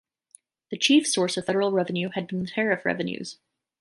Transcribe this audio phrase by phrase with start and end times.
[0.71, 3.37] The chief source of Federal revenue had been the tariff revenues.